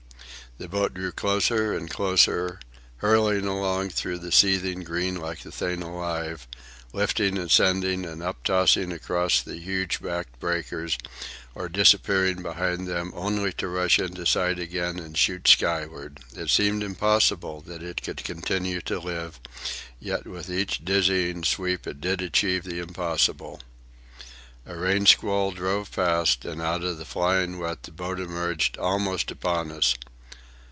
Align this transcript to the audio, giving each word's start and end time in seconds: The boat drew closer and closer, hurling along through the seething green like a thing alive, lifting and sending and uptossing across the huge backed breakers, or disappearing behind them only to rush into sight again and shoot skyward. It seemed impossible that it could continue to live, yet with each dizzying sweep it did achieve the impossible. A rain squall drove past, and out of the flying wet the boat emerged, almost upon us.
The 0.57 0.67
boat 0.67 0.93
drew 0.93 1.11
closer 1.13 1.73
and 1.73 1.89
closer, 1.89 2.59
hurling 2.97 3.47
along 3.47 3.89
through 3.91 4.19
the 4.19 4.31
seething 4.33 4.83
green 4.83 5.15
like 5.15 5.43
a 5.45 5.51
thing 5.51 5.81
alive, 5.81 6.45
lifting 6.93 7.37
and 7.39 7.49
sending 7.49 8.05
and 8.05 8.21
uptossing 8.21 8.91
across 8.93 9.41
the 9.41 9.55
huge 9.57 10.01
backed 10.01 10.39
breakers, 10.39 10.97
or 11.55 11.67
disappearing 11.69 12.43
behind 12.43 12.85
them 12.85 13.11
only 13.15 13.53
to 13.53 13.67
rush 13.69 13.97
into 13.97 14.25
sight 14.27 14.59
again 14.59 14.99
and 14.99 15.17
shoot 15.17 15.47
skyward. 15.47 16.19
It 16.35 16.49
seemed 16.51 16.83
impossible 16.83 17.61
that 17.61 17.81
it 17.81 18.03
could 18.03 18.23
continue 18.23 18.81
to 18.81 18.99
live, 18.99 19.39
yet 19.99 20.27
with 20.27 20.51
each 20.51 20.85
dizzying 20.85 21.43
sweep 21.43 21.87
it 21.87 21.99
did 22.01 22.21
achieve 22.21 22.65
the 22.65 22.77
impossible. 22.79 23.61
A 24.67 24.77
rain 24.77 25.07
squall 25.07 25.53
drove 25.53 25.89
past, 25.91 26.45
and 26.45 26.61
out 26.61 26.83
of 26.83 26.99
the 26.99 27.05
flying 27.05 27.57
wet 27.57 27.81
the 27.83 27.91
boat 27.91 28.19
emerged, 28.19 28.77
almost 28.77 29.31
upon 29.31 29.71
us. 29.71 29.95